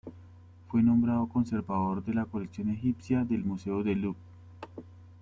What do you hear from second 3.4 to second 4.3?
museo del Louvre.